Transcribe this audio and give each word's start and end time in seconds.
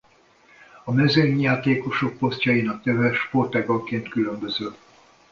A 0.83 0.91
mezőnyjátékosok 0.91 2.17
posztjainak 2.17 2.83
neve 2.83 3.13
sportáganként 3.13 4.09
különböző. 4.09 4.73